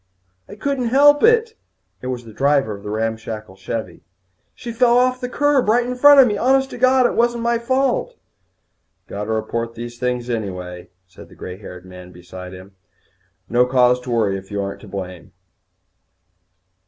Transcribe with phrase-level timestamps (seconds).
[0.49, 1.53] "I couldn't help it."
[2.01, 4.01] It was the driver of the ramshackle Chevvie.
[4.55, 6.37] "She fell off the curb right in front of me.
[6.39, 8.15] Honest to God, it wasn't my fault."
[9.05, 12.71] "Got to report these things right away," said the grey haired man beside him.
[13.47, 15.33] "No cause to worry if you ain't to blame."